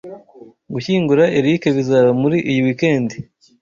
Gushyingura 0.73 1.23
Eric 1.39 1.61
bizaba 1.77 2.11
muri 2.21 2.37
iyi 2.49 2.61
weekend. 2.65 3.09